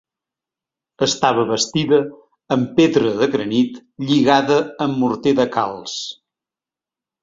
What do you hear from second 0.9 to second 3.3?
Estava bastida amb pedra